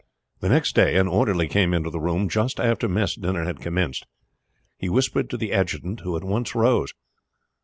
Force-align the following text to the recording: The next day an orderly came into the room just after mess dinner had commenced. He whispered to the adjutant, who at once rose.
The 0.39 0.49
next 0.49 0.73
day 0.73 0.95
an 0.95 1.07
orderly 1.07 1.47
came 1.47 1.75
into 1.75 1.91
the 1.91 1.99
room 1.99 2.27
just 2.27 2.59
after 2.59 2.87
mess 2.87 3.13
dinner 3.13 3.43
had 3.43 3.59
commenced. 3.61 4.07
He 4.79 4.89
whispered 4.89 5.29
to 5.29 5.37
the 5.37 5.53
adjutant, 5.53 5.99
who 5.99 6.17
at 6.17 6.23
once 6.23 6.55
rose. 6.55 6.91